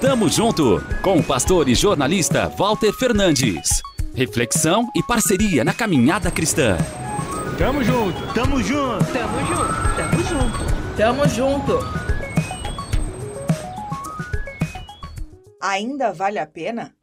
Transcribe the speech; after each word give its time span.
Tamo 0.00 0.28
junto 0.28 0.84
com 1.00 1.18
o 1.18 1.24
pastor 1.24 1.70
e 1.70 1.74
jornalista 1.74 2.48
Walter 2.50 2.92
Fernandes. 2.92 3.80
Reflexão 4.14 4.90
e 4.94 5.02
parceria 5.02 5.64
na 5.64 5.72
caminhada 5.72 6.30
cristã. 6.30 6.76
Tamo 7.56 7.82
junto, 7.82 8.34
tamo 8.34 8.62
junto, 8.62 9.04
tamo 9.10 9.38
junto, 9.46 9.96
tamo 9.96 10.22
junto, 10.22 10.96
tamo 10.98 11.28
junto. 11.28 11.78
Ainda 15.62 16.12
vale 16.12 16.38
a 16.40 16.46
pena? 16.46 16.94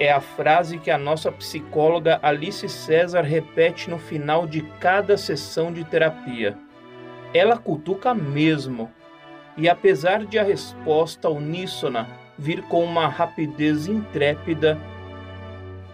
É 0.00 0.10
a 0.10 0.20
frase 0.22 0.78
que 0.78 0.90
a 0.90 0.96
nossa 0.96 1.30
psicóloga 1.30 2.18
Alice 2.22 2.66
César 2.70 3.22
repete 3.22 3.90
no 3.90 3.98
final 3.98 4.46
de 4.46 4.62
cada 4.80 5.18
sessão 5.18 5.70
de 5.70 5.84
terapia. 5.84 6.56
Ela 7.34 7.58
cutuca 7.58 8.14
mesmo. 8.14 8.90
E 9.58 9.68
apesar 9.68 10.24
de 10.24 10.38
a 10.38 10.44
resposta 10.44 11.28
uníssona 11.28 12.08
vir 12.38 12.62
com 12.68 12.84
uma 12.84 13.08
rapidez 13.08 13.88
intrépida, 13.88 14.78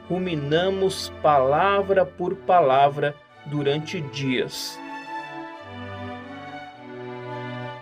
ruminamos 0.06 1.10
palavra 1.22 2.04
por 2.04 2.36
palavra 2.36 3.16
durante 3.46 4.02
dias. 4.02 4.78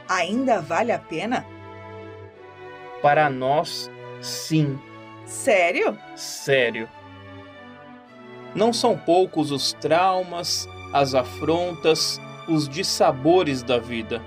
Ainda 0.08 0.60
vale 0.60 0.92
a 0.92 1.00
pena? 1.00 1.44
Para 3.02 3.28
nós, 3.28 3.90
sim. 4.20 4.78
Sério? 5.26 5.98
Sério. 6.14 6.88
Não 8.54 8.72
são 8.72 8.96
poucos 8.96 9.50
os 9.50 9.72
traumas, 9.72 10.68
as 10.92 11.12
afrontas, 11.12 12.20
os 12.46 12.68
dissabores 12.68 13.64
da 13.64 13.78
vida. 13.78 14.22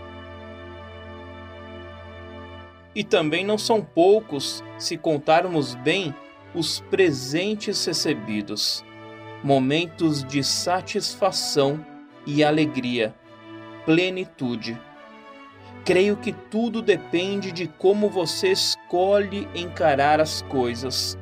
E 2.95 3.03
também 3.03 3.45
não 3.45 3.57
são 3.57 3.81
poucos, 3.81 4.63
se 4.77 4.97
contarmos 4.97 5.75
bem, 5.75 6.15
os 6.53 6.79
presentes 6.79 7.85
recebidos, 7.85 8.83
momentos 9.43 10.23
de 10.23 10.41
satisfação 10.41 11.85
e 12.25 12.41
alegria, 12.41 13.13
plenitude. 13.83 14.79
Creio 15.83 16.15
que 16.15 16.31
tudo 16.31 16.81
depende 16.81 17.51
de 17.51 17.67
como 17.67 18.09
você 18.09 18.53
escolhe 18.53 19.47
encarar 19.53 20.21
as 20.21 20.41
coisas. 20.43 21.17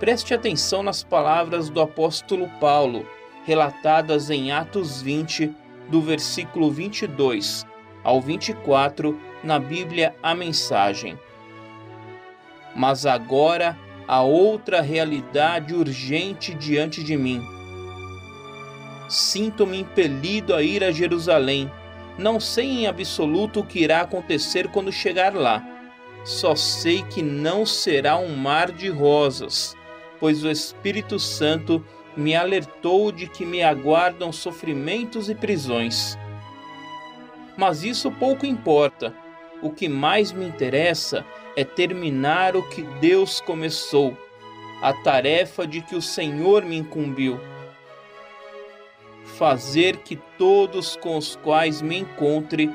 Preste 0.00 0.34
atenção 0.34 0.82
nas 0.82 1.04
palavras 1.04 1.70
do 1.70 1.80
apóstolo 1.80 2.48
Paulo, 2.60 3.06
relatadas 3.44 4.28
em 4.28 4.50
Atos 4.50 5.00
20, 5.00 5.54
do 5.88 6.02
versículo 6.02 6.72
22 6.72 7.64
ao 8.02 8.20
24, 8.20 9.18
na 9.42 9.58
Bíblia 9.58 10.14
A 10.22 10.34
Mensagem. 10.34 11.18
Mas 12.74 13.04
agora 13.06 13.78
há 14.08 14.22
outra 14.22 14.80
realidade 14.80 15.74
urgente 15.74 16.54
diante 16.54 17.02
de 17.02 17.16
mim. 17.16 17.42
Sinto-me 19.08 19.80
impelido 19.80 20.54
a 20.54 20.62
ir 20.62 20.82
a 20.82 20.90
Jerusalém 20.90 21.70
não 22.18 22.38
sei 22.38 22.66
em 22.66 22.86
absoluto 22.86 23.60
o 23.60 23.64
que 23.64 23.80
irá 23.80 24.02
acontecer 24.02 24.68
quando 24.68 24.92
chegar 24.92 25.34
lá. 25.34 25.66
Só 26.24 26.54
sei 26.54 27.02
que 27.02 27.22
não 27.22 27.64
será 27.64 28.16
um 28.16 28.36
mar 28.36 28.70
de 28.70 28.88
rosas, 28.88 29.74
pois 30.20 30.44
o 30.44 30.50
Espírito 30.50 31.18
Santo 31.18 31.84
me 32.16 32.36
alertou 32.36 33.10
de 33.10 33.26
que 33.26 33.46
me 33.46 33.62
aguardam 33.62 34.30
sofrimentos 34.30 35.30
e 35.30 35.34
prisões. 35.34 36.18
Mas 37.56 37.82
isso 37.84 38.10
pouco 38.10 38.46
importa. 38.46 39.14
O 39.62 39.70
que 39.70 39.88
mais 39.88 40.32
me 40.32 40.44
interessa 40.44 41.24
é 41.56 41.64
terminar 41.64 42.56
o 42.56 42.68
que 42.68 42.82
Deus 43.00 43.40
começou, 43.40 44.16
a 44.80 44.92
tarefa 44.92 45.66
de 45.66 45.80
que 45.80 45.94
o 45.94 46.02
Senhor 46.02 46.64
me 46.64 46.76
incumbiu 46.76 47.38
fazer 49.42 49.98
que 49.98 50.16
todos 50.38 50.96
com 50.96 51.16
os 51.16 51.36
quais 51.36 51.80
me 51.82 51.98
encontre 51.98 52.70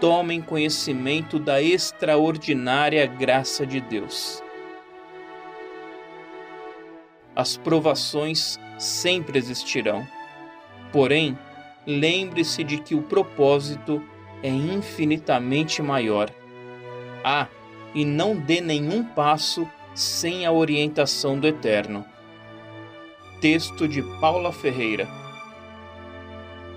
tomem 0.00 0.40
conhecimento 0.40 1.38
da 1.38 1.62
extraordinária 1.62 3.06
graça 3.06 3.66
de 3.66 3.80
Deus. 3.80 4.42
As 7.34 7.56
provações 7.56 8.60
sempre 8.78 9.38
existirão, 9.38 10.06
porém, 10.92 11.38
lembre-se 11.86 12.62
de 12.62 12.78
que 12.78 12.94
o 12.94 13.02
propósito 13.02 14.02
é 14.42 14.48
infinitamente 14.48 15.82
maior. 15.82 16.30
Ah, 17.24 17.46
e 17.94 18.04
não 18.04 18.36
dê 18.36 18.60
nenhum 18.60 19.04
passo 19.04 19.68
sem 19.94 20.46
a 20.46 20.52
orientação 20.52 21.38
do 21.38 21.46
Eterno. 21.46 22.04
Texto 23.40 23.86
de 23.86 24.02
Paula 24.20 24.52
Ferreira 24.52 25.22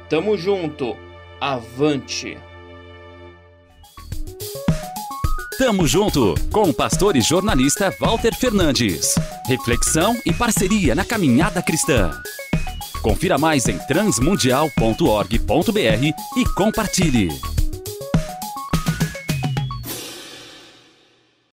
Tamo 0.10 0.38
junto. 0.38 0.96
Avante. 1.42 2.38
Tamo 5.58 5.88
junto 5.88 6.36
com 6.52 6.70
o 6.70 6.74
pastor 6.74 7.16
e 7.16 7.22
jornalista 7.22 7.92
Walter 8.00 8.36
Fernandes. 8.36 9.16
Reflexão 9.48 10.16
e 10.24 10.32
parceria 10.32 10.94
na 10.94 11.04
caminhada 11.04 11.62
cristã. 11.62 12.12
Confira 13.02 13.38
mais 13.38 13.68
em 13.68 13.80
transmundial.org.br 13.80 16.38
e 16.38 16.46
compartilhe. 16.54 17.55